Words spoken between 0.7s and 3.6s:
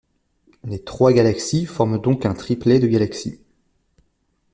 trois galaxies forment donc un triplet de galaxies.